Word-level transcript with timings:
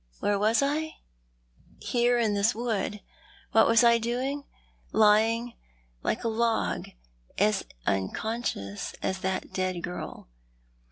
113 0.21 0.27
"Where 0.27 0.39
was 0.39 0.63
I? 0.87 0.95
Here, 1.77 2.17
in 2.17 2.33
this 2.33 2.55
wood. 2.55 3.01
What 3.51 3.67
was 3.67 3.83
I 3.83 3.99
doing? 3.99 4.45
Lying 4.91 5.53
like 6.01 6.23
a 6.23 6.27
log— 6.27 6.89
as 7.37 7.65
unconscious 7.85 8.95
as 9.03 9.19
that 9.19 9.53
dead 9.53 9.83
girl. 9.83 10.27